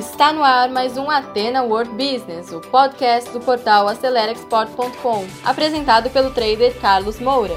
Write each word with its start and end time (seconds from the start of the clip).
Está 0.00 0.32
no 0.32 0.42
ar 0.42 0.70
mais 0.70 0.96
um 0.96 1.10
Atena 1.10 1.62
World 1.62 1.90
Business, 1.90 2.50
o 2.52 2.58
podcast 2.58 3.30
do 3.32 3.38
portal 3.38 3.86
AceleraExport.com, 3.86 5.26
apresentado 5.44 6.08
pelo 6.08 6.30
trader 6.30 6.74
Carlos 6.80 7.20
Moura. 7.20 7.52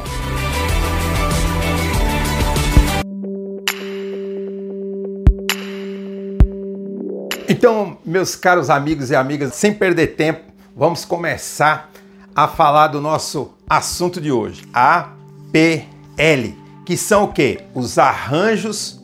Então, 7.47 7.97
meus 8.03 8.35
caros 8.35 8.69
amigos 8.69 9.09
e 9.09 9.15
amigas, 9.15 9.53
sem 9.53 9.73
perder 9.73 10.07
tempo, 10.17 10.51
vamos 10.75 11.05
começar 11.05 11.91
a 12.35 12.45
falar 12.45 12.87
do 12.87 12.99
nosso 12.99 13.53
assunto 13.69 14.19
de 14.19 14.33
hoje, 14.33 14.67
APL, 14.73 16.51
que 16.85 16.97
são 16.97 17.23
o 17.23 17.31
quê? 17.31 17.61
Os 17.73 17.97
arranjos 17.97 19.01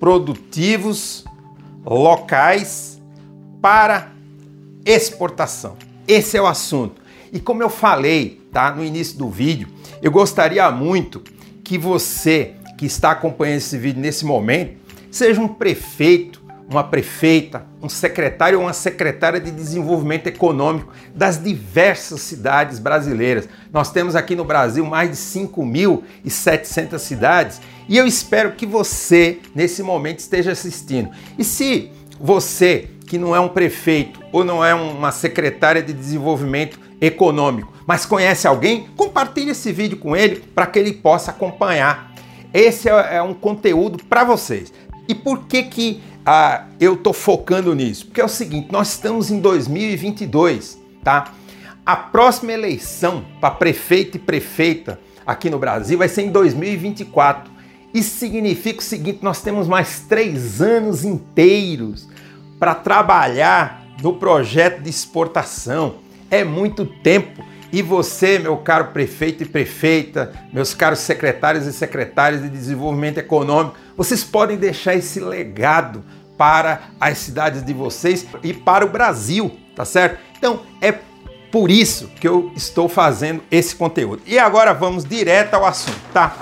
produtivos 0.00 1.24
locais 1.84 3.00
para 3.60 4.08
exportação. 4.84 5.76
Esse 6.06 6.36
é 6.36 6.42
o 6.42 6.46
assunto. 6.46 7.00
E 7.32 7.40
como 7.40 7.62
eu 7.62 7.70
falei, 7.70 8.40
tá, 8.52 8.70
no 8.70 8.84
início 8.84 9.18
do 9.18 9.28
vídeo, 9.28 9.68
eu 10.00 10.10
gostaria 10.10 10.70
muito 10.70 11.22
que 11.62 11.78
você 11.78 12.54
que 12.76 12.86
está 12.86 13.12
acompanhando 13.12 13.58
esse 13.58 13.78
vídeo 13.78 14.00
nesse 14.00 14.24
momento 14.24 14.76
seja 15.10 15.40
um 15.40 15.48
prefeito, 15.48 16.42
uma 16.68 16.82
prefeita, 16.82 17.64
um 17.80 17.88
secretário 17.88 18.58
ou 18.58 18.64
uma 18.64 18.72
secretária 18.72 19.40
de 19.40 19.50
desenvolvimento 19.50 20.26
econômico 20.26 20.92
das 21.14 21.42
diversas 21.42 22.20
cidades 22.20 22.78
brasileiras. 22.78 23.48
Nós 23.72 23.90
temos 23.92 24.16
aqui 24.16 24.34
no 24.34 24.44
Brasil 24.44 24.84
mais 24.84 25.10
de 25.10 25.16
5.700 25.16 26.98
cidades 26.98 27.60
e 27.88 27.96
eu 27.96 28.06
espero 28.06 28.52
que 28.52 28.66
você, 28.66 29.38
nesse 29.54 29.82
momento, 29.82 30.20
esteja 30.20 30.52
assistindo. 30.52 31.10
E 31.38 31.44
se 31.44 31.90
você, 32.18 32.88
que 33.06 33.18
não 33.18 33.34
é 33.34 33.40
um 33.40 33.48
prefeito 33.48 34.20
ou 34.32 34.44
não 34.44 34.64
é 34.64 34.74
uma 34.74 35.12
secretária 35.12 35.82
de 35.82 35.92
desenvolvimento 35.92 36.78
econômico, 37.00 37.72
mas 37.86 38.06
conhece 38.06 38.46
alguém, 38.46 38.88
compartilhe 38.96 39.50
esse 39.50 39.70
vídeo 39.72 39.98
com 39.98 40.16
ele 40.16 40.36
para 40.54 40.66
que 40.66 40.78
ele 40.78 40.92
possa 40.92 41.30
acompanhar. 41.30 42.14
Esse 42.52 42.88
é, 42.88 43.16
é 43.16 43.22
um 43.22 43.34
conteúdo 43.34 44.02
para 44.04 44.24
vocês. 44.24 44.72
E 45.06 45.14
por 45.14 45.46
que 45.46 45.64
que 45.64 46.02
ah, 46.24 46.66
eu 46.80 46.94
estou 46.94 47.12
focando 47.12 47.74
nisso? 47.74 48.06
Porque 48.06 48.20
é 48.20 48.24
o 48.24 48.28
seguinte, 48.28 48.68
nós 48.72 48.92
estamos 48.92 49.30
em 49.30 49.40
2022, 49.40 50.78
tá? 51.02 51.32
A 51.84 51.96
próxima 51.96 52.52
eleição 52.52 53.24
para 53.40 53.50
prefeito 53.50 54.16
e 54.16 54.20
prefeita 54.20 54.98
aqui 55.26 55.50
no 55.50 55.58
Brasil 55.58 55.98
vai 55.98 56.08
ser 56.08 56.22
em 56.22 56.30
2024. 56.30 57.52
Isso 57.94 58.18
significa 58.18 58.80
o 58.80 58.82
seguinte: 58.82 59.20
nós 59.22 59.40
temos 59.40 59.68
mais 59.68 60.00
três 60.00 60.60
anos 60.60 61.04
inteiros 61.04 62.08
para 62.58 62.74
trabalhar 62.74 63.86
no 64.02 64.14
projeto 64.14 64.82
de 64.82 64.90
exportação. 64.90 65.96
É 66.28 66.42
muito 66.42 66.84
tempo. 66.84 67.44
E 67.72 67.82
você, 67.82 68.38
meu 68.38 68.56
caro 68.56 68.86
prefeito 68.92 69.42
e 69.42 69.46
prefeita, 69.46 70.32
meus 70.52 70.74
caros 70.74 71.00
secretários 71.00 71.66
e 71.66 71.72
secretárias 71.72 72.42
de 72.42 72.48
desenvolvimento 72.48 73.18
econômico, 73.18 73.76
vocês 73.96 74.22
podem 74.22 74.56
deixar 74.56 74.94
esse 74.94 75.18
legado 75.18 76.04
para 76.38 76.82
as 77.00 77.18
cidades 77.18 77.64
de 77.64 77.72
vocês 77.72 78.26
e 78.44 78.52
para 78.52 78.84
o 78.84 78.88
Brasil, 78.88 79.56
tá 79.74 79.84
certo? 79.84 80.18
Então 80.38 80.60
é 80.80 80.92
por 81.50 81.68
isso 81.70 82.08
que 82.20 82.26
eu 82.26 82.52
estou 82.54 82.88
fazendo 82.88 83.42
esse 83.50 83.74
conteúdo. 83.74 84.22
E 84.24 84.38
agora 84.38 84.72
vamos 84.72 85.04
direto 85.04 85.54
ao 85.54 85.64
assunto, 85.64 86.00
tá? 86.12 86.36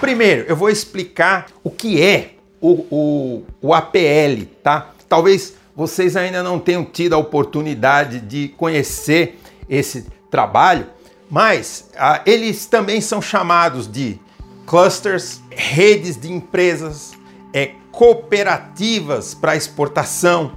Primeiro, 0.00 0.44
eu 0.48 0.54
vou 0.54 0.70
explicar 0.70 1.46
o 1.62 1.70
que 1.70 2.00
é 2.00 2.34
o, 2.60 2.86
o, 2.90 3.44
o 3.60 3.74
APL, 3.74 4.46
tá? 4.62 4.92
Talvez 5.08 5.54
vocês 5.74 6.16
ainda 6.16 6.42
não 6.42 6.58
tenham 6.58 6.84
tido 6.84 7.14
a 7.14 7.18
oportunidade 7.18 8.20
de 8.20 8.48
conhecer 8.56 9.38
esse 9.68 10.06
trabalho, 10.30 10.86
mas 11.30 11.90
ah, 11.96 12.22
eles 12.26 12.66
também 12.66 13.00
são 13.00 13.20
chamados 13.20 13.90
de 13.90 14.18
clusters, 14.66 15.40
redes 15.50 16.20
de 16.20 16.32
empresas, 16.32 17.12
é, 17.52 17.72
cooperativas 17.90 19.34
para 19.34 19.56
exportação, 19.56 20.52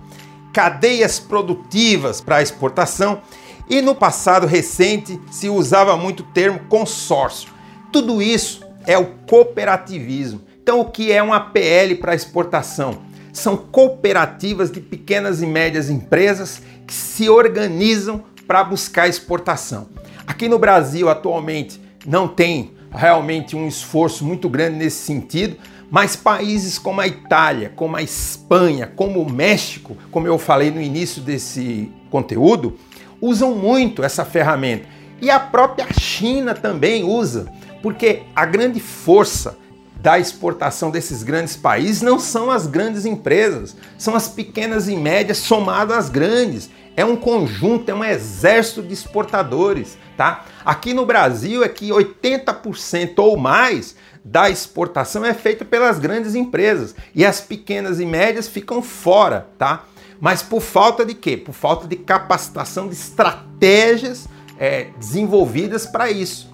cadeias 0.54 1.20
produtivas 1.20 2.22
para 2.22 2.42
exportação 2.42 3.22
e 3.70 3.82
no 3.82 3.96
passado 3.96 4.46
recente 4.46 5.20
se 5.32 5.50
usava 5.50 5.96
muito 5.96 6.22
o 6.22 6.28
termo 6.28 6.60
consórcio. 6.68 7.50
Tudo 7.92 8.22
isso 8.22 8.61
é 8.86 8.98
o 8.98 9.06
cooperativismo. 9.28 10.42
Então, 10.62 10.80
o 10.80 10.86
que 10.86 11.12
é 11.12 11.22
uma 11.22 11.40
PL 11.40 11.96
para 11.96 12.16
exportação? 12.16 13.02
São 13.34 13.56
cooperativas 13.58 14.72
de 14.72 14.80
pequenas 14.80 15.42
e 15.42 15.46
médias 15.46 15.90
empresas 15.90 16.62
que 16.86 16.94
se 16.94 17.30
organizam 17.30 18.24
para 18.46 18.64
buscar 18.64 19.08
exportação. 19.08 19.88
Aqui 20.28 20.48
no 20.48 20.60
Brasil, 20.60 21.10
atualmente, 21.10 21.80
não 22.06 22.28
tem 22.28 22.74
realmente 22.94 23.56
um 23.56 23.68
esforço 23.68 24.26
muito 24.26 24.50
grande 24.50 24.78
nesse 24.78 25.06
sentido, 25.06 25.56
mas 25.90 26.16
países 26.16 26.78
como 26.78 27.02
a 27.02 27.08
Itália, 27.08 27.72
como 27.76 27.96
a 27.96 28.02
Espanha, 28.02 28.92
como 28.96 29.22
o 29.22 29.32
México, 29.32 29.98
como 30.10 30.28
eu 30.28 30.38
falei 30.38 30.72
no 30.72 30.82
início 30.82 31.22
desse 31.22 31.92
conteúdo, 32.10 32.78
usam 33.22 33.56
muito 33.56 34.04
essa 34.04 34.26
ferramenta. 34.26 34.86
E 35.22 35.30
a 35.30 35.40
própria 35.40 35.88
China 36.00 36.54
também 36.54 37.04
usa, 37.04 37.52
porque 37.82 38.24
a 38.36 38.46
grande 38.46 38.80
força 38.80 39.58
da 40.02 40.18
exportação 40.18 40.90
desses 40.90 41.22
grandes 41.22 41.56
países 41.56 42.02
não 42.02 42.20
são 42.20 42.50
as 42.50 42.66
grandes 42.66 43.06
empresas, 43.06 43.76
são 43.98 44.16
as 44.16 44.28
pequenas 44.28 44.88
e 44.88 44.96
médias 44.96 45.38
somadas 45.38 45.98
às 45.98 46.10
grandes. 46.10 46.70
É 46.98 47.06
um 47.06 47.16
conjunto, 47.16 47.90
é 47.90 47.94
um 47.94 48.04
exército 48.04 48.82
de 48.82 48.94
exportadores, 48.94 49.98
tá? 50.18 50.46
Aqui 50.66 50.94
no 50.94 51.06
Brasil 51.06 51.64
é 51.64 51.70
que 51.70 51.90
80% 51.90 53.14
ou 53.20 53.38
mais 53.38 53.96
da 54.26 54.50
exportação 54.50 55.24
é 55.24 55.34
feita 55.34 55.64
pelas 55.64 56.00
grandes 56.00 56.36
empresas 56.36 56.94
e 57.16 57.26
as 57.26 57.40
pequenas 57.40 58.00
e 58.00 58.06
médias 58.06 58.48
ficam 58.48 58.82
fora, 58.82 59.48
tá? 59.58 59.86
Mas 60.20 60.44
por 60.44 60.62
falta 60.62 61.06
de 61.06 61.16
quê? 61.16 61.38
Por 61.38 61.54
falta 61.54 61.88
de 61.88 61.96
capacitação 61.96 62.88
de 62.88 62.94
estratégias 62.94 64.28
é, 64.60 64.90
desenvolvidas 65.00 65.86
para 65.86 66.12
isso. 66.12 66.51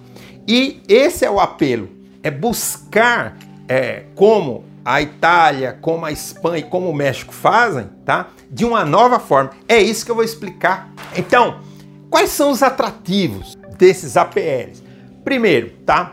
E 0.48 0.80
esse 0.88 1.26
é 1.26 1.30
o 1.30 1.38
apelo, 1.38 1.90
é 2.22 2.30
buscar 2.30 3.36
é, 3.68 4.04
como 4.14 4.64
a 4.82 5.02
Itália, 5.02 5.76
como 5.78 6.06
a 6.06 6.10
Espanha 6.10 6.60
e 6.60 6.62
como 6.62 6.88
o 6.88 6.94
México 6.94 7.34
fazem, 7.34 7.90
tá? 8.06 8.28
De 8.50 8.64
uma 8.64 8.82
nova 8.82 9.20
forma. 9.20 9.50
É 9.68 9.78
isso 9.78 10.06
que 10.06 10.10
eu 10.10 10.14
vou 10.14 10.24
explicar. 10.24 10.90
Então, 11.14 11.60
quais 12.08 12.30
são 12.30 12.50
os 12.50 12.62
atrativos 12.62 13.58
desses 13.76 14.16
APLs? 14.16 14.82
Primeiro, 15.22 15.72
tá? 15.84 16.12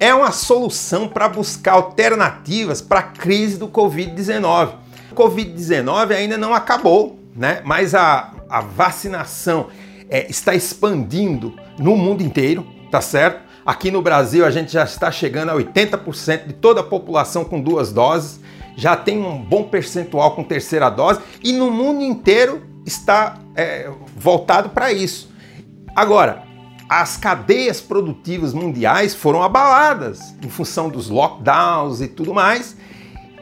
É 0.00 0.12
uma 0.12 0.32
solução 0.32 1.06
para 1.06 1.28
buscar 1.28 1.74
alternativas 1.74 2.82
para 2.82 2.98
a 2.98 3.04
crise 3.04 3.56
do 3.56 3.68
Covid-19. 3.68 4.74
O 5.12 5.14
Covid-19 5.14 6.10
ainda 6.10 6.36
não 6.36 6.52
acabou, 6.52 7.20
né? 7.36 7.62
Mas 7.64 7.94
a, 7.94 8.34
a 8.50 8.60
vacinação 8.60 9.68
é, 10.10 10.28
está 10.28 10.56
expandindo 10.56 11.54
no 11.78 11.96
mundo 11.96 12.24
inteiro, 12.24 12.66
tá 12.90 13.00
certo? 13.00 13.45
Aqui 13.66 13.90
no 13.90 14.00
Brasil, 14.00 14.46
a 14.46 14.50
gente 14.50 14.72
já 14.72 14.84
está 14.84 15.10
chegando 15.10 15.50
a 15.50 15.56
80% 15.56 16.46
de 16.46 16.52
toda 16.52 16.82
a 16.82 16.84
população 16.84 17.44
com 17.44 17.60
duas 17.60 17.92
doses, 17.92 18.38
já 18.76 18.94
tem 18.94 19.18
um 19.18 19.42
bom 19.42 19.64
percentual 19.64 20.36
com 20.36 20.44
terceira 20.44 20.88
dose 20.88 21.18
e 21.42 21.52
no 21.52 21.68
mundo 21.68 22.00
inteiro 22.00 22.62
está 22.86 23.40
é, 23.56 23.90
voltado 24.16 24.68
para 24.68 24.92
isso. 24.92 25.32
Agora, 25.96 26.44
as 26.88 27.16
cadeias 27.16 27.80
produtivas 27.80 28.54
mundiais 28.54 29.16
foram 29.16 29.42
abaladas 29.42 30.32
em 30.40 30.48
função 30.48 30.88
dos 30.88 31.08
lockdowns 31.08 32.00
e 32.00 32.06
tudo 32.06 32.32
mais. 32.32 32.76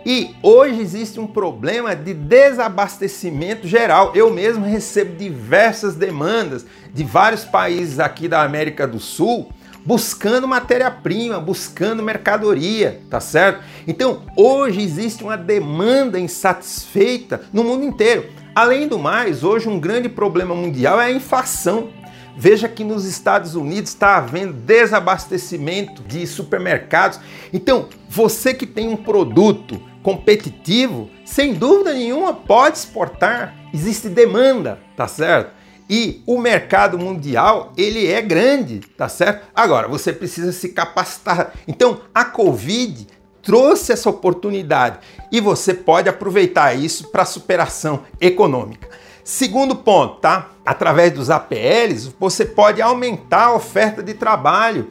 E 0.07 0.35
hoje 0.43 0.81
existe 0.81 1.21
um 1.21 1.27
problema 1.27 1.95
de 1.95 2.15
desabastecimento 2.15 3.69
geral. 3.69 4.13
Eu 4.15 4.33
mesmo 4.33 4.65
recebo 4.65 5.17
diversas 5.17 5.95
demandas 5.95 6.65
de 6.95 7.05
vários 7.05 7.45
países 7.45 8.01
aqui 8.01 8.27
da 8.27 8.43
América 8.43 8.87
do 8.87 8.99
Sul 8.99 9.51
buscando 9.85 10.49
matéria-prima, 10.49 11.39
buscando 11.39 12.03
mercadoria, 12.03 13.03
tá 13.11 13.21
certo? 13.21 13.63
Então, 13.87 14.23
hoje 14.37 14.81
existe 14.81 15.23
uma 15.23 15.37
demanda 15.37 16.19
insatisfeita 16.19 17.43
no 17.53 17.63
mundo 17.63 17.85
inteiro. 17.85 18.29
Além 18.55 18.89
do 18.89 18.99
mais, 18.99 19.45
hoje 19.45 19.69
um 19.69 19.79
grande 19.79 20.09
problema 20.09 20.55
mundial 20.55 21.01
é 21.01 21.07
a 21.07 21.13
inflação. 21.13 21.91
Veja 22.37 22.69
que 22.69 22.83
nos 22.83 23.05
Estados 23.05 23.55
Unidos 23.55 23.91
está 23.91 24.17
havendo 24.17 24.53
desabastecimento 24.53 26.03
de 26.03 26.27
supermercados. 26.27 27.21
Então, 27.53 27.89
você 28.09 28.53
que 28.53 28.67
tem 28.67 28.89
um 28.89 28.97
produto 28.97 29.81
competitivo, 30.03 31.09
sem 31.25 31.55
dúvida 31.55 31.95
nenhuma 31.95 32.35
pode 32.35 32.79
exportar. 32.79 33.55
Existe 33.73 34.09
demanda, 34.09 34.79
tá 34.97 35.07
certo? 35.07 35.53
E 35.89 36.23
o 36.27 36.39
mercado 36.39 36.99
mundial, 36.99 37.73
ele 37.77 38.11
é 38.11 38.23
grande, 38.23 38.81
tá 38.97 39.09
certo? 39.09 39.47
Agora, 39.55 39.87
você 39.87 40.13
precisa 40.13 40.51
se 40.53 40.71
capacitar. 40.71 41.53
Então, 41.69 42.01
a 42.15 42.25
Covid 42.25 43.07
trouxe 43.43 43.93
essa 43.93 44.09
oportunidade 44.09 44.99
e 45.31 45.41
você 45.41 45.75
pode 45.75 46.09
aproveitar 46.09 46.75
isso 46.75 47.09
para 47.09 47.27
superação 47.27 48.05
econômica. 48.19 48.89
Segundo 49.23 49.77
ponto, 49.77 50.21
tá? 50.21 50.51
Através 50.65 51.13
dos 51.13 51.31
APLs, 51.31 52.15
você 52.19 52.45
pode 52.45 52.81
aumentar 52.81 53.45
a 53.45 53.55
oferta 53.55 54.03
de 54.03 54.15
trabalho 54.15 54.91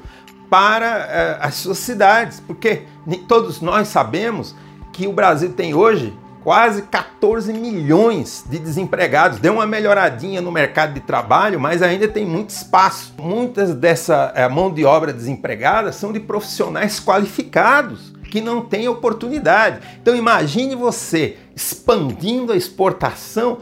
para 0.49 1.07
eh, 1.09 1.37
as 1.41 1.55
suas 1.55 1.79
cidades, 1.79 2.39
porque 2.39 2.83
todos 3.27 3.59
nós 3.59 3.87
sabemos 3.87 4.55
que 4.91 5.07
o 5.07 5.13
Brasil 5.13 5.53
tem 5.53 5.73
hoje 5.73 6.13
quase 6.43 6.83
14 6.83 7.53
milhões 7.53 8.43
de 8.49 8.59
desempregados. 8.59 9.39
Deu 9.39 9.53
uma 9.53 9.65
melhoradinha 9.65 10.41
no 10.41 10.51
mercado 10.51 10.93
de 10.93 10.99
trabalho, 10.99 11.59
mas 11.59 11.81
ainda 11.81 12.07
tem 12.07 12.25
muito 12.25 12.49
espaço. 12.49 13.13
Muitas 13.17 13.73
dessa 13.73 14.31
é, 14.35 14.47
mão 14.49 14.71
de 14.71 14.83
obra 14.83 15.13
desempregada 15.13 15.91
são 15.91 16.11
de 16.11 16.19
profissionais 16.19 16.99
qualificados 16.99 18.13
que 18.29 18.41
não 18.41 18.61
têm 18.61 18.87
oportunidade. 18.87 19.79
Então 20.01 20.15
imagine 20.15 20.75
você 20.75 21.37
expandindo 21.55 22.51
a 22.51 22.57
exportação, 22.57 23.59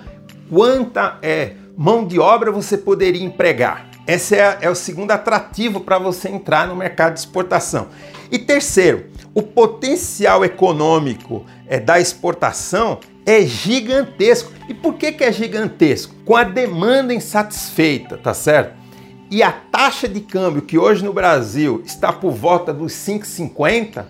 quanta 0.50 1.18
é, 1.22 1.54
mão 1.78 2.06
de 2.06 2.20
obra 2.20 2.52
você 2.52 2.78
poderia 2.78 3.24
empregar. 3.24 3.91
Esse 4.08 4.36
é, 4.36 4.58
é 4.62 4.70
o 4.70 4.76
segundo 4.76 5.12
atrativo 5.12 5.80
para 5.80 6.00
você 6.00 6.30
entrar 6.30 6.68
no 6.68 6.76
mercado 6.76 7.14
de 7.14 7.20
exportação. 7.20 7.88
E 8.32 8.40
terceiro, 8.40 9.06
o 9.34 9.42
potencial 9.42 10.44
econômico 10.44 11.46
é, 11.68 11.80
da 11.80 12.00
exportação 12.00 13.00
é 13.26 13.42
gigantesco. 13.42 14.52
E 14.68 14.74
por 14.74 14.96
que, 14.96 15.12
que 15.12 15.24
é 15.24 15.32
gigantesco? 15.32 16.16
Com 16.26 16.36
a 16.36 16.44
demanda 16.44 17.14
insatisfeita, 17.14 18.18
tá 18.18 18.34
certo? 18.34 18.82
E 19.30 19.42
a 19.42 19.52
taxa 19.52 20.10
de 20.10 20.20
câmbio 20.20 20.64
que 20.64 20.78
hoje 20.78 21.06
no 21.06 21.14
Brasil 21.14 21.82
está 21.86 22.12
por 22.12 22.32
volta 22.32 22.74
dos 22.74 22.92
5,50, 22.92 24.06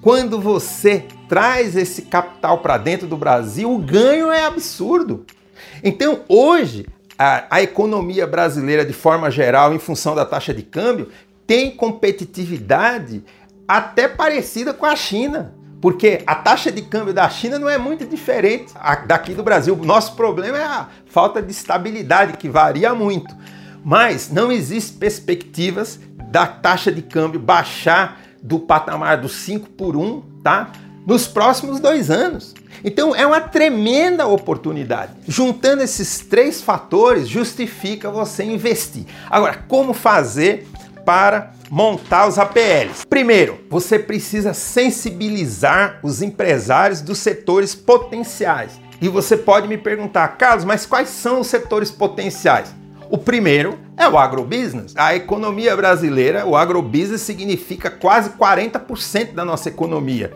quando 0.00 0.40
você 0.40 1.04
traz 1.28 1.76
esse 1.76 2.02
capital 2.02 2.58
para 2.58 2.76
dentro 2.76 3.06
do 3.06 3.16
Brasil, 3.16 3.72
o 3.72 3.78
ganho 3.78 4.30
é 4.30 4.44
absurdo. 4.44 5.24
Então, 5.82 6.20
hoje, 6.28 6.86
a, 7.18 7.44
a, 7.50 7.62
economia 7.62 8.26
brasileira, 8.26 8.84
de 8.84 8.92
forma 8.92 9.30
geral, 9.30 9.74
em 9.74 9.78
função 9.78 10.14
da 10.14 10.24
taxa 10.24 10.52
de 10.52 10.62
câmbio, 10.62 11.08
tem 11.46 11.70
competitividade 11.70 13.24
até 13.66 14.08
parecida 14.08 14.72
com 14.72 14.86
a 14.86 14.96
China. 14.96 15.54
Porque 15.80 16.22
a 16.26 16.34
taxa 16.34 16.72
de 16.72 16.82
câmbio 16.82 17.12
da 17.12 17.28
China 17.28 17.58
não 17.58 17.68
é 17.68 17.78
muito 17.78 18.06
diferente 18.06 18.72
daqui 19.06 19.34
do 19.34 19.42
Brasil. 19.42 19.76
Nosso 19.76 20.14
problema 20.16 20.58
é 20.58 20.64
a 20.64 20.88
falta 21.06 21.42
de 21.42 21.52
estabilidade, 21.52 22.36
que 22.38 22.48
varia 22.48 22.94
muito. 22.94 23.34
Mas 23.84 24.30
não 24.30 24.50
existem 24.50 24.98
perspectivas 24.98 26.00
da 26.30 26.46
taxa 26.46 26.90
de 26.90 27.02
câmbio 27.02 27.38
baixar 27.38 28.20
do 28.42 28.58
patamar 28.58 29.18
dos 29.18 29.32
5 29.36 29.70
por 29.70 29.96
1, 29.96 30.22
tá? 30.42 30.72
Nos 31.06 31.28
próximos 31.28 31.78
dois 31.78 32.10
anos. 32.10 32.54
Então 32.86 33.12
é 33.16 33.26
uma 33.26 33.40
tremenda 33.40 34.28
oportunidade. 34.28 35.14
Juntando 35.26 35.82
esses 35.82 36.20
três 36.20 36.62
fatores, 36.62 37.26
justifica 37.26 38.12
você 38.12 38.44
investir. 38.44 39.06
Agora, 39.28 39.64
como 39.66 39.92
fazer 39.92 40.68
para 41.04 41.50
montar 41.68 42.28
os 42.28 42.38
APLs. 42.38 43.04
Primeiro, 43.08 43.58
você 43.68 43.98
precisa 43.98 44.54
sensibilizar 44.54 45.98
os 46.00 46.22
empresários 46.22 47.00
dos 47.00 47.18
setores 47.18 47.74
potenciais. 47.74 48.80
E 49.02 49.08
você 49.08 49.36
pode 49.36 49.66
me 49.66 49.76
perguntar, 49.76 50.28
Carlos, 50.36 50.64
mas 50.64 50.86
quais 50.86 51.08
são 51.08 51.40
os 51.40 51.48
setores 51.48 51.90
potenciais? 51.90 52.72
O 53.10 53.18
primeiro 53.18 53.78
é 53.96 54.08
o 54.08 54.16
agrobusiness. 54.16 54.94
A 54.96 55.14
economia 55.14 55.76
brasileira, 55.76 56.46
o 56.46 56.56
agrobusiness 56.56 57.22
significa 57.22 57.90
quase 57.90 58.30
40% 58.30 59.32
da 59.32 59.44
nossa 59.44 59.68
economia. 59.68 60.32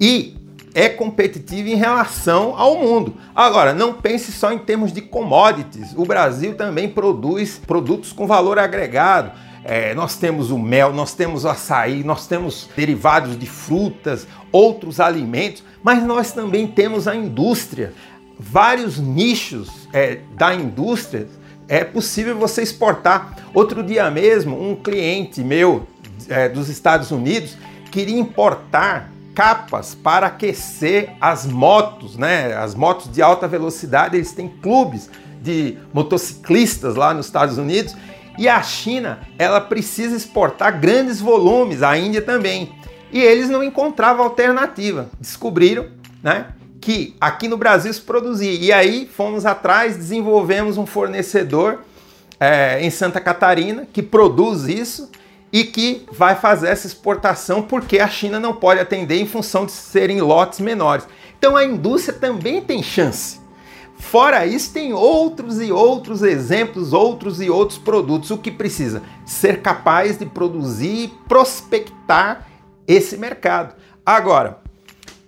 E 0.00 0.39
é 0.74 0.88
competitivo 0.88 1.68
em 1.68 1.74
relação 1.74 2.54
ao 2.56 2.76
mundo. 2.76 3.14
Agora, 3.34 3.72
não 3.72 3.94
pense 3.94 4.32
só 4.32 4.52
em 4.52 4.58
termos 4.58 4.92
de 4.92 5.00
commodities. 5.00 5.92
O 5.96 6.04
Brasil 6.04 6.54
também 6.54 6.88
produz 6.88 7.60
produtos 7.66 8.12
com 8.12 8.26
valor 8.26 8.58
agregado 8.58 9.32
é, 9.62 9.94
nós 9.94 10.16
temos 10.16 10.50
o 10.50 10.58
mel, 10.58 10.92
nós 10.92 11.14
temos 11.14 11.44
o 11.44 11.48
açaí, 11.48 12.02
nós 12.02 12.26
temos 12.26 12.68
derivados 12.74 13.38
de 13.38 13.46
frutas, 13.46 14.26
outros 14.50 15.00
alimentos, 15.00 15.62
mas 15.82 16.02
nós 16.02 16.32
também 16.32 16.66
temos 16.66 17.06
a 17.06 17.14
indústria. 17.14 17.92
Vários 18.38 18.98
nichos 18.98 19.86
é, 19.92 20.20
da 20.34 20.54
indústria 20.54 21.28
é 21.68 21.84
possível 21.84 22.36
você 22.38 22.62
exportar. 22.62 23.36
Outro 23.52 23.82
dia 23.82 24.10
mesmo, 24.10 24.60
um 24.60 24.74
cliente 24.74 25.44
meu 25.44 25.86
é, 26.28 26.48
dos 26.48 26.70
Estados 26.70 27.10
Unidos 27.10 27.56
queria 27.90 28.18
importar 28.18 29.12
capas 29.40 29.94
para 29.94 30.26
aquecer 30.26 31.14
as 31.18 31.46
motos, 31.46 32.14
né? 32.14 32.52
As 32.54 32.74
motos 32.74 33.10
de 33.10 33.22
alta 33.22 33.48
velocidade, 33.48 34.14
eles 34.14 34.32
têm 34.32 34.46
clubes 34.46 35.08
de 35.40 35.78
motociclistas 35.94 36.94
lá 36.94 37.14
nos 37.14 37.24
Estados 37.24 37.56
Unidos 37.56 37.96
e 38.36 38.46
a 38.46 38.62
China, 38.62 39.20
ela 39.38 39.58
precisa 39.58 40.14
exportar 40.14 40.78
grandes 40.78 41.22
volumes, 41.22 41.82
a 41.82 41.96
Índia 41.96 42.20
também. 42.20 42.70
E 43.10 43.18
eles 43.18 43.48
não 43.48 43.64
encontravam 43.64 44.26
alternativa. 44.26 45.08
Descobriram, 45.18 45.86
né? 46.22 46.48
Que 46.78 47.16
aqui 47.18 47.48
no 47.48 47.56
Brasil 47.56 47.94
se 47.94 48.02
produzia. 48.02 48.52
E 48.52 48.70
aí 48.70 49.08
fomos 49.10 49.46
atrás, 49.46 49.96
desenvolvemos 49.96 50.76
um 50.76 50.84
fornecedor 50.84 51.78
é, 52.38 52.78
em 52.82 52.90
Santa 52.90 53.22
Catarina 53.22 53.88
que 53.90 54.02
produz 54.02 54.64
isso 54.64 55.10
e 55.52 55.64
que 55.64 56.06
vai 56.12 56.36
fazer 56.36 56.68
essa 56.68 56.86
exportação 56.86 57.62
porque 57.62 57.98
a 57.98 58.08
China 58.08 58.38
não 58.38 58.54
pode 58.54 58.80
atender 58.80 59.20
em 59.20 59.26
função 59.26 59.66
de 59.66 59.72
serem 59.72 60.20
lotes 60.20 60.60
menores. 60.60 61.06
Então 61.38 61.56
a 61.56 61.64
indústria 61.64 62.18
também 62.18 62.60
tem 62.60 62.82
chance. 62.82 63.40
Fora 63.98 64.46
isso, 64.46 64.72
tem 64.72 64.92
outros 64.94 65.60
e 65.60 65.70
outros 65.70 66.22
exemplos, 66.22 66.92
outros 66.92 67.40
e 67.40 67.50
outros 67.50 67.78
produtos. 67.78 68.30
O 68.30 68.38
que 68.38 68.50
precisa? 68.50 69.02
Ser 69.26 69.60
capaz 69.60 70.18
de 70.18 70.24
produzir 70.24 71.04
e 71.04 71.08
prospectar 71.28 72.46
esse 72.88 73.16
mercado. 73.16 73.74
Agora, 74.04 74.58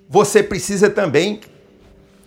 você 0.09 0.43
precisa 0.43 0.89
também 0.89 1.41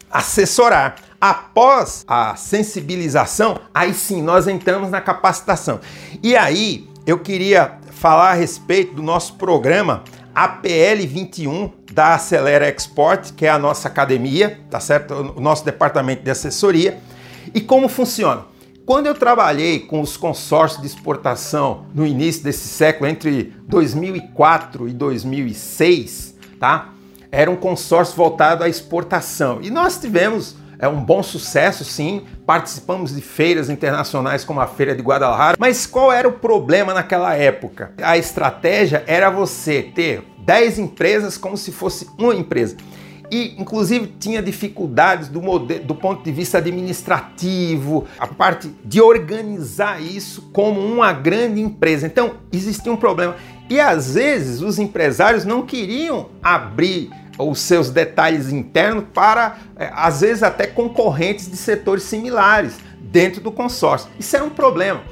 assessorar. 0.09 0.95
Após 1.19 2.05
a 2.07 2.35
sensibilização, 2.35 3.59
aí 3.73 3.93
sim 3.93 4.21
nós 4.21 4.47
entramos 4.47 4.91
na 4.91 5.01
capacitação. 5.01 5.79
E 6.21 6.35
aí 6.35 6.87
eu 7.05 7.19
queria 7.19 7.79
falar 7.95 8.31
a 8.31 8.33
respeito 8.33 8.93
do 8.93 9.01
nosso 9.01 9.35
programa 9.35 10.03
APL 10.33 11.07
21 11.07 11.71
da 11.93 12.15
Acelera 12.15 12.69
Export, 12.69 13.31
que 13.33 13.45
é 13.45 13.49
a 13.49 13.57
nossa 13.57 13.87
academia, 13.87 14.59
tá 14.69 14.81
certo? 14.81 15.13
O 15.35 15.39
nosso 15.39 15.63
departamento 15.63 16.21
de 16.21 16.29
assessoria. 16.29 16.99
E 17.53 17.61
como 17.61 17.87
funciona? 17.87 18.43
Quando 18.85 19.07
eu 19.07 19.15
trabalhei 19.15 19.79
com 19.79 20.01
os 20.01 20.17
consórcios 20.17 20.81
de 20.81 20.87
exportação 20.87 21.85
no 21.95 22.05
início 22.05 22.43
desse 22.43 22.67
século, 22.67 23.09
entre 23.09 23.53
2004 23.67 24.89
e 24.89 24.93
2006, 24.93 26.35
tá? 26.59 26.93
Era 27.31 27.49
um 27.49 27.55
consórcio 27.55 28.15
voltado 28.15 28.63
à 28.63 28.69
exportação. 28.69 29.59
E 29.61 29.71
nós 29.71 29.97
tivemos 29.97 30.55
é 30.79 30.87
um 30.87 31.03
bom 31.03 31.23
sucesso, 31.23 31.83
sim. 31.83 32.23
Participamos 32.45 33.15
de 33.15 33.21
feiras 33.21 33.69
internacionais 33.69 34.43
como 34.43 34.59
a 34.59 34.67
Feira 34.67 34.95
de 34.95 35.01
Guadalajara. 35.01 35.57
Mas 35.59 35.85
qual 35.85 36.11
era 36.11 36.27
o 36.27 36.33
problema 36.33 36.93
naquela 36.93 37.33
época? 37.35 37.93
A 38.01 38.17
estratégia 38.17 39.03
era 39.07 39.29
você 39.29 39.81
ter 39.83 40.23
10 40.39 40.79
empresas 40.79 41.37
como 41.37 41.57
se 41.57 41.71
fosse 41.71 42.07
uma 42.17 42.35
empresa. 42.35 42.77
E, 43.31 43.55
inclusive, 43.59 44.07
tinha 44.19 44.41
dificuldades 44.41 45.29
do, 45.29 45.41
modelo, 45.41 45.83
do 45.83 45.95
ponto 45.95 46.23
de 46.23 46.31
vista 46.31 46.59
administrativo, 46.59 48.05
a 48.19 48.27
parte 48.27 48.69
de 48.83 49.01
organizar 49.01 50.01
isso 50.01 50.49
como 50.53 50.79
uma 50.79 51.11
grande 51.11 51.59
empresa. 51.59 52.05
Então, 52.05 52.35
existia 52.51 52.91
um 52.91 52.97
problema. 52.97 53.35
E, 53.69 53.79
às 53.79 54.13
vezes, 54.13 54.61
os 54.61 54.77
empresários 54.77 55.43
não 55.43 55.65
queriam 55.65 56.29
abrir 56.41 57.09
os 57.37 57.59
seus 57.59 57.89
detalhes 57.89 58.51
internos 58.51 59.05
para, 59.13 59.57
é, 59.75 59.89
às 59.93 60.21
vezes, 60.21 60.43
até 60.43 60.67
concorrentes 60.67 61.49
de 61.49 61.57
setores 61.57 62.03
similares 62.03 62.77
dentro 62.99 63.41
do 63.41 63.51
consórcio. 63.51 64.09
Isso 64.19 64.35
é 64.35 64.43
um 64.43 64.49
problema. 64.49 65.03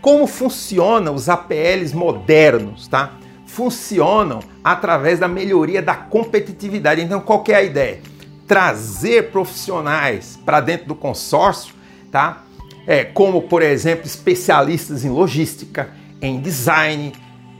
Como 0.00 0.26
funcionam 0.26 1.14
os 1.14 1.28
APLs 1.28 1.94
modernos, 1.94 2.88
tá? 2.88 3.14
Funcionam 3.46 4.40
através 4.64 5.18
da 5.18 5.28
melhoria 5.28 5.82
da 5.82 5.94
competitividade. 5.94 7.00
Então, 7.00 7.20
qual 7.20 7.44
é 7.48 7.54
a 7.54 7.62
ideia? 7.62 8.00
Trazer 8.46 9.30
profissionais 9.30 10.38
para 10.44 10.60
dentro 10.60 10.86
do 10.86 10.94
consórcio, 10.94 11.74
tá? 12.10 12.44
É, 12.86 13.04
como, 13.04 13.42
por 13.42 13.62
exemplo, 13.62 14.06
especialistas 14.06 15.04
em 15.04 15.10
logística, 15.10 15.90
em 16.20 16.40
design, 16.40 17.12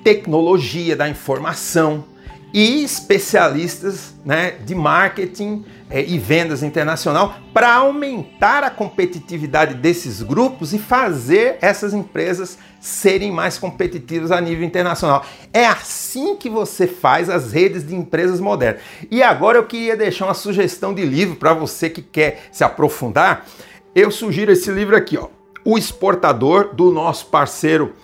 tecnologia 0.02 0.96
da 0.96 1.08
informação, 1.08 2.04
e 2.52 2.82
especialistas 2.82 4.14
né, 4.24 4.52
de 4.64 4.74
marketing 4.74 5.64
é, 5.88 6.02
e 6.02 6.18
vendas 6.18 6.62
internacional 6.62 7.36
para 7.52 7.74
aumentar 7.74 8.64
a 8.64 8.70
competitividade 8.70 9.74
desses 9.74 10.22
grupos 10.22 10.72
e 10.72 10.78
fazer 10.78 11.58
essas 11.60 11.94
empresas 11.94 12.58
serem 12.80 13.30
mais 13.30 13.58
competitivas 13.58 14.30
a 14.30 14.40
nível 14.40 14.64
internacional. 14.64 15.24
É 15.52 15.66
assim 15.66 16.36
que 16.36 16.48
você 16.48 16.86
faz 16.86 17.28
as 17.28 17.52
redes 17.52 17.86
de 17.86 17.94
empresas 17.94 18.40
modernas. 18.40 18.82
E 19.10 19.22
agora 19.22 19.58
eu 19.58 19.66
queria 19.66 19.96
deixar 19.96 20.26
uma 20.26 20.34
sugestão 20.34 20.94
de 20.94 21.04
livro 21.04 21.36
para 21.36 21.52
você 21.52 21.90
que 21.90 22.02
quer 22.02 22.48
se 22.50 22.64
aprofundar. 22.64 23.46
Eu 23.94 24.10
sugiro 24.10 24.52
esse 24.52 24.70
livro 24.70 24.96
aqui, 24.96 25.18
ó, 25.18 25.28
O 25.64 25.76
Exportador, 25.76 26.74
do 26.74 26.90
nosso 26.90 27.26
parceiro 27.26 27.94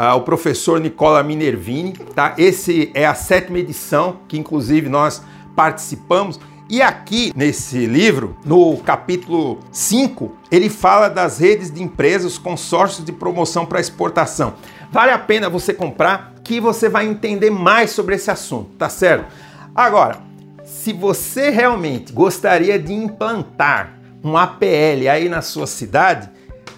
Uh, 0.00 0.16
o 0.16 0.22
professor 0.22 0.80
Nicola 0.80 1.22
Minervini, 1.22 1.92
tá? 1.92 2.34
Esse 2.38 2.90
é 2.94 3.04
a 3.04 3.14
sétima 3.14 3.58
edição, 3.58 4.20
que 4.26 4.38
inclusive 4.38 4.88
nós 4.88 5.22
participamos. 5.54 6.40
E 6.70 6.80
aqui 6.80 7.34
nesse 7.36 7.84
livro, 7.84 8.34
no 8.42 8.78
capítulo 8.78 9.60
5, 9.70 10.34
ele 10.50 10.70
fala 10.70 11.08
das 11.08 11.38
redes 11.38 11.70
de 11.70 11.82
empresas, 11.82 12.38
consórcios 12.38 13.04
de 13.04 13.12
promoção 13.12 13.66
para 13.66 13.78
exportação. 13.78 14.54
Vale 14.90 15.12
a 15.12 15.18
pena 15.18 15.50
você 15.50 15.74
comprar, 15.74 16.32
que 16.42 16.62
você 16.62 16.88
vai 16.88 17.06
entender 17.06 17.50
mais 17.50 17.90
sobre 17.90 18.14
esse 18.14 18.30
assunto, 18.30 18.70
tá 18.78 18.88
certo? 18.88 19.30
Agora, 19.74 20.16
se 20.64 20.94
você 20.94 21.50
realmente 21.50 22.10
gostaria 22.10 22.78
de 22.78 22.94
implantar 22.94 23.98
um 24.24 24.34
APL 24.34 25.10
aí 25.12 25.28
na 25.28 25.42
sua 25.42 25.66
cidade, 25.66 26.30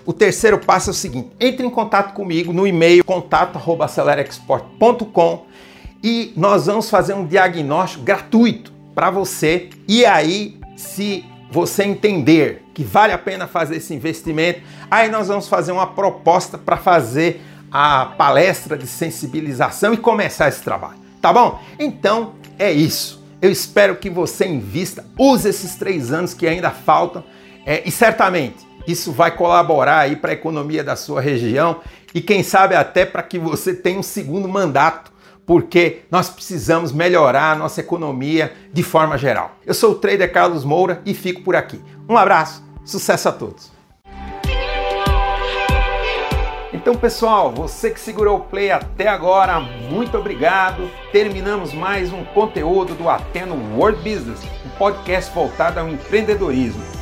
o 0.04 0.12
terceiro 0.12 0.58
passo 0.58 0.90
é 0.90 0.92
o 0.92 0.94
seguinte: 0.94 1.30
entre 1.40 1.66
em 1.66 1.70
contato 1.70 2.12
comigo 2.14 2.52
no 2.52 2.66
e-mail 2.66 3.04
contato@acelerexport.com 3.04 5.46
e 6.02 6.32
nós 6.36 6.66
vamos 6.66 6.90
fazer 6.90 7.14
um 7.14 7.24
diagnóstico 7.24 8.02
gratuito 8.02 8.72
para 8.94 9.10
você. 9.10 9.70
E 9.86 10.04
aí, 10.04 10.58
se 10.76 11.24
você 11.50 11.84
entender 11.84 12.64
que 12.74 12.82
vale 12.82 13.12
a 13.12 13.18
pena 13.18 13.46
fazer 13.46 13.76
esse 13.76 13.94
investimento, 13.94 14.60
aí 14.90 15.08
nós 15.10 15.28
vamos 15.28 15.46
fazer 15.46 15.70
uma 15.70 15.86
proposta 15.86 16.58
para 16.58 16.76
fazer 16.76 17.40
a 17.70 18.06
palestra 18.06 18.76
de 18.76 18.86
sensibilização 18.86 19.94
e 19.94 19.96
começar 19.96 20.48
esse 20.48 20.62
trabalho. 20.62 20.98
Tá 21.20 21.32
bom? 21.32 21.60
Então 21.78 22.34
é 22.58 22.72
isso. 22.72 23.22
Eu 23.40 23.50
espero 23.50 23.96
que 23.96 24.10
você 24.10 24.46
invista, 24.46 25.04
use 25.18 25.48
esses 25.48 25.76
três 25.76 26.12
anos 26.12 26.34
que 26.34 26.46
ainda 26.46 26.70
faltam 26.70 27.24
é, 27.64 27.82
e 27.86 27.90
certamente 27.90 28.66
isso 28.86 29.12
vai 29.12 29.30
colaborar 29.30 30.00
aí 30.00 30.16
para 30.16 30.30
a 30.30 30.34
economia 30.34 30.82
da 30.82 30.96
sua 30.96 31.20
região 31.20 31.80
e 32.14 32.20
quem 32.20 32.42
sabe 32.42 32.74
até 32.74 33.04
para 33.04 33.22
que 33.22 33.38
você 33.38 33.74
tenha 33.74 33.98
um 33.98 34.02
segundo 34.02 34.48
mandato 34.48 35.12
porque 35.44 36.02
nós 36.10 36.30
precisamos 36.30 36.92
melhorar 36.92 37.52
a 37.52 37.56
nossa 37.56 37.80
economia 37.80 38.52
de 38.72 38.82
forma 38.82 39.18
geral. 39.18 39.56
Eu 39.66 39.74
sou 39.74 39.92
o 39.92 39.94
trader 39.96 40.32
Carlos 40.32 40.64
Moura 40.64 41.02
e 41.04 41.14
fico 41.14 41.42
por 41.42 41.56
aqui. 41.56 41.80
Um 42.08 42.16
abraço, 42.16 42.62
sucesso 42.84 43.28
a 43.28 43.32
todos! 43.32 43.72
Então, 46.72 46.94
pessoal, 46.94 47.52
você 47.52 47.90
que 47.90 48.00
segurou 48.00 48.38
o 48.38 48.40
play 48.40 48.70
até 48.70 49.06
agora, 49.06 49.60
muito 49.60 50.16
obrigado. 50.16 50.90
Terminamos 51.12 51.72
mais 51.72 52.12
um 52.12 52.24
conteúdo 52.24 52.94
do 52.94 53.08
Ateno 53.08 53.54
World 53.76 53.98
Business, 53.98 54.40
um 54.64 54.70
podcast 54.78 55.32
voltado 55.34 55.78
ao 55.78 55.88
empreendedorismo. 55.88 57.01